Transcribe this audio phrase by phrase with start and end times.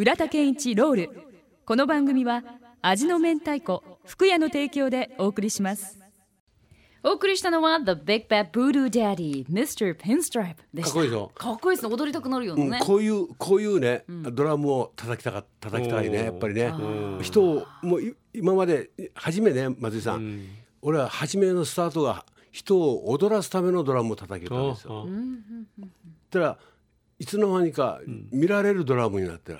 [0.00, 1.10] 浦田健一ロール。
[1.66, 2.42] この番組は
[2.80, 5.98] 味の明太子福屋の提供でお送りします。
[7.02, 9.94] お送りしたのは The Big Bad Voodoo Daddy Mr.
[9.94, 10.90] Pinstripe でした。
[10.90, 11.30] かっこいいでしょ？
[11.34, 11.94] かっこいいですね。
[11.94, 16.72] 踊りたくなるようなうんね、こういうこういうね、ドラムを叩きたか叩きたいねやっぱりね。
[17.20, 20.46] 人をもうい今まで初めね松井さん、
[20.80, 25.06] 俺は初めのスタートが人を踊らすためのドラムを叩けたんですよ。
[26.30, 26.58] たら
[27.18, 28.00] いつの間にか
[28.32, 29.58] 見られるドラムになってる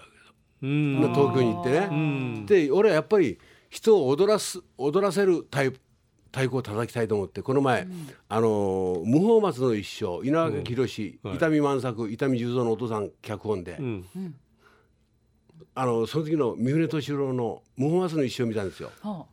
[0.61, 2.45] 東京に行ってね。
[2.47, 5.81] で俺はやっぱり人を踊らす踊らせるタイプ
[6.33, 7.89] 太鼓を叩きたいと思ってこの前、
[8.29, 14.05] あのー無法松の一生稲垣宏、伊丹万作伊丹十三のお父さん脚本で、ん。
[15.75, 18.91] あのその時の三船敏郎の無法松の一生を見たんですよ。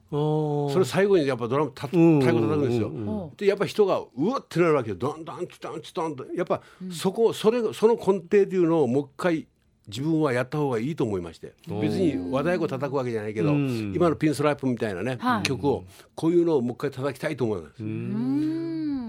[0.09, 2.19] それ最後にやっぱドラムた太ん。
[2.19, 2.89] 鼓叩くんですよ。
[2.89, 3.31] ん。
[3.35, 4.95] でやっぱ人がうわってなるわけよ。
[4.95, 9.47] どんどんチタンチタンとやっぱそこそれその根底というのをもう一回
[9.87, 13.93] 自分はやった方がいいと思いまして別に和太鼓叩くわけじゃないけどん。
[13.95, 15.43] 今のピンストライプみたいなね、はい。
[15.43, 15.85] 曲を
[16.15, 17.83] こういうのをもう一回叩きたいと思います。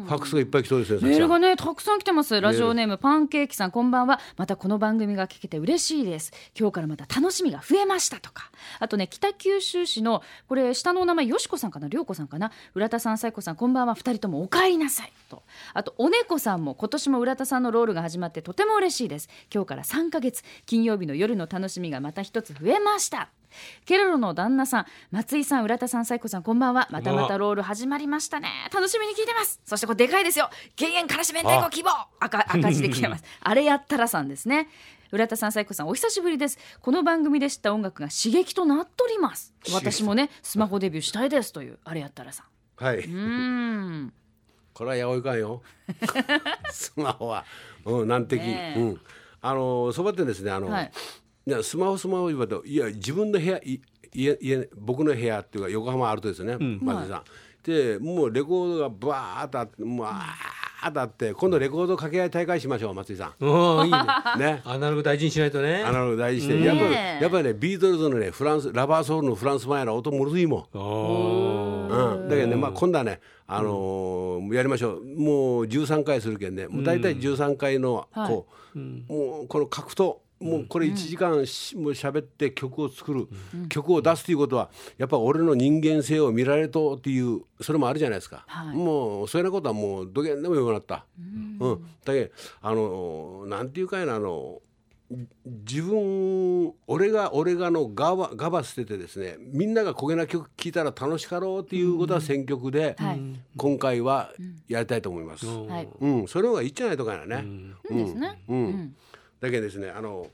[0.09, 1.11] うんファックスがいっぱい来そうですね。
[1.11, 2.41] メールがねたくさん来てます。
[2.41, 4.20] ラジオネームパンケーキさんこんばんは。
[4.37, 6.33] またこの番組が聞けて嬉しいです。
[6.59, 8.51] 今日からまた楽しみが増えましたとか。
[8.79, 11.89] あとね北九州市のこれ下のお名前よしこさんかな？
[11.89, 12.51] りょうこさんかな？
[12.75, 13.95] 浦田さんさいこさんこんばんは。
[13.95, 15.12] 二人ともお帰りなさい。
[15.29, 15.42] と。
[15.75, 19.29] あとお猫さんも今年も浦田さんのロールが始まってとても嬉しいです。
[19.53, 23.29] 今日から3ヶ月金曜日の夜の楽しみがまた一つ増えました
[23.85, 26.89] ケロロの旦那さん松井さん浦田さんさいこさんこんばんは。
[26.91, 28.49] またまたロール始まりましたね。
[28.73, 29.61] 楽しみに聞いてます。
[29.65, 30.51] そしてこれでかいですよ。
[30.77, 31.91] 減塩からし明太子希望。
[32.21, 33.25] 赤 赤字で来てます。
[33.41, 34.69] あれやったらさんですね。
[35.11, 36.59] 浦田さん、さいこさん、お久しぶりです。
[36.83, 39.55] この番組で知った音楽が刺激となっております。
[39.73, 41.53] 私もね、 スマホデビューしたいです。
[41.53, 42.85] という、あれやったらさん。
[42.85, 44.13] はい、うーん。
[44.75, 45.63] これはやおいかんよ。
[46.71, 47.47] スマホは、
[47.87, 48.43] うん、難敵。
[48.43, 48.81] ねえ。
[48.81, 49.01] うん、
[49.41, 50.92] あのそばってですね、あの、はい
[51.63, 53.81] スマホスマホ言われていや自分の部屋い
[54.13, 57.23] 家家僕の部屋っていうか横浜あるとですね、松井さん。
[57.63, 63.98] でもうレコードがバーッとあってもうあーっとあって今度レコード掛け合い大会しましょう松井さおーいいね。
[63.98, 64.55] ん。
[64.57, 64.63] ね。
[64.64, 65.83] アナログ大事にしないとね。
[65.83, 71.89] アナログ大事にして、やっぱりやっぱりねビートルズのねフランスラバーソウルのフランス前の音もるずいもん。
[71.89, 75.05] うん、だけどね、まあ、今度はね、あのーやりましょう。
[75.05, 83.29] もう13回するけんねもう大体13回のこう、もうこの格闘もうこれ1時間し、もう喋って曲を作る、
[83.69, 88.77] 曲を出すということはやっぱ俺の人間性を見られとっていうそれもあるじゃないですか、はい。
[88.77, 91.07] もうそういうようなことはもうどげんでもよくなった、
[91.61, 91.87] うん。
[92.05, 92.31] だけど
[92.63, 94.61] あのなんていうかいなあの
[95.47, 103.20] 自分俺が俺がのガバガバ捨ててですねみんなが焦げな曲聴いたら楽しかろうっていうことは選曲で、はい。
[103.57, 104.33] 今回は
[104.69, 105.47] やりたいと思います。
[105.47, 105.89] うん、はい。
[106.29, 107.45] それの方がいいんじゃないとかやね。
[107.91, 108.45] いいですね。
[108.49, 108.97] うん
[109.41, 110.27] だけどですねあの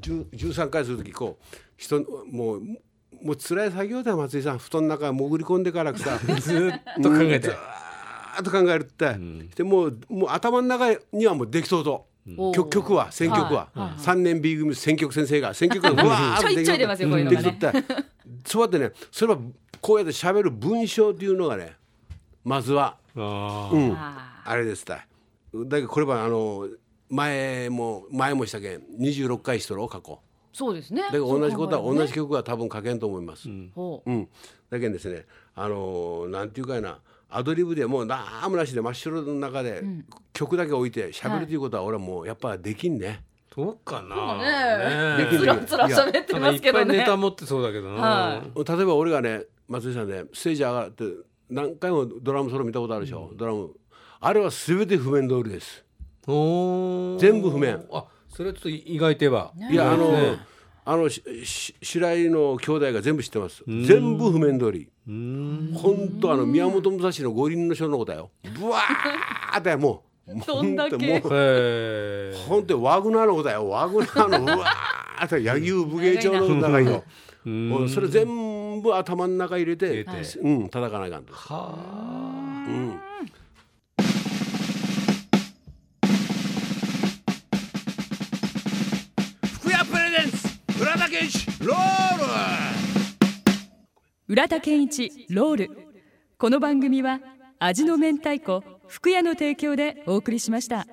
[0.00, 2.00] 10 13回する時こう人
[2.30, 2.60] もう
[3.22, 4.58] もう辛い作業だよ松井さん。
[4.58, 7.48] 布団の中に潜り込んでからさ ずーっと考えて。
[7.48, 9.14] ずーっと考えるって、
[9.54, 12.06] でもうもう頭の中にはもうできそうと。
[12.54, 14.00] 曲曲は選曲は、はいはい。
[14.00, 16.48] 三年 B 組選曲先生が選曲が うわーっと。
[16.48, 17.44] ちょいちょい出ますよこういうのがね。
[17.44, 17.84] できとって。
[18.46, 19.40] そうやってねそれは
[19.80, 21.76] こうやって喋る文章っていうのがね
[22.44, 22.96] まずは。
[23.16, 23.74] あー。
[23.74, 23.92] うん。
[23.92, 24.94] ああれですた
[25.54, 26.68] だけどこれはあの
[27.12, 30.14] 前も前もしたけん26回しとろ過去。
[30.14, 31.02] ーそうですね。
[31.02, 33.48] だけど同じことはそう考える同じ曲は多分書けんと思います。
[33.50, 34.14] ねほうう。
[34.14, 34.28] ん、
[34.70, 39.82] だけどですねあのーなんていうかいなアドリブでもうなんもなしで真っ白の中で
[40.32, 43.22] 曲だけ置いて喋るということは俺はもうやっぱできんね。
[43.54, 45.16] そうかな。
[45.18, 45.24] ね。
[45.24, 46.86] できるつらつら喋ってますけどね。
[46.86, 47.04] ぱいネ。
[47.04, 51.04] タ持ってそうだけどな、は例えば俺がね松井さんねステージ上がって
[51.50, 53.70] 何回もドラムソロ見たことあるでしょ、ドラム。
[54.20, 55.84] あれは全て譜面通りです。
[56.26, 57.84] 全部譜面。
[57.92, 60.52] あそれはちょっと意外といえば、いやあの、ね
[60.84, 63.62] あのしし白井の兄弟が全部知ってます。
[63.66, 64.88] 全部譜面通り。
[65.06, 68.30] 本当あの宮本武蔵の五輪の書のことだよ。
[68.58, 71.20] ブワーってもうどんだけ？
[72.48, 73.68] 本当にワグナーのことだよ。
[73.68, 77.04] ワグナーの うわーって柳生武芸帳の中によ
[77.44, 80.10] もうそれ全部頭の中入れて入れて。
[80.40, 81.32] うん叩かないかんと。
[81.32, 81.74] は
[82.66, 83.11] うん
[91.22, 92.24] 一ロール。
[94.28, 95.70] 浦田健一ロール。
[96.36, 97.20] この番組は
[97.60, 100.86] 味の明太子福屋の提供でお送りしました。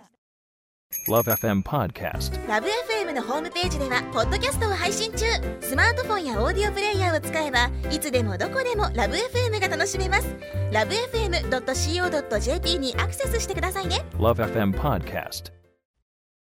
[1.08, 2.48] Love FM Podcast.
[2.48, 5.26] ラブ f m のホームページではポッドキャストを配信中。
[5.62, 10.36] スマートフォンやオーディオプレイヤーを使えばいつでもどこでもラブ f m が楽しめます。
[10.72, 14.06] ラブ FM.co.jp にアクセスしてくださいね。
[14.18, 15.59] Love FM Podcast.